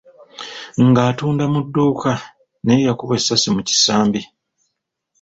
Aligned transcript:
ng’atunda 0.87 1.43
mu 1.53 1.59
dduuka 1.65 2.11
naye 2.63 2.79
yakubwa 2.87 3.15
essasi 3.19 3.47
mu 3.55 3.61
kisambi. 3.67 4.21